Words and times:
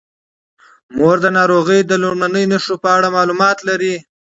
مور 0.97 1.17
د 1.23 1.27
ناروغۍ 1.37 1.79
د 1.85 1.91
لومړنیو 2.03 2.49
نښو 2.51 2.75
په 2.83 2.89
اړه 2.97 3.07
معلومات 3.17 3.57
لري. 3.69 3.95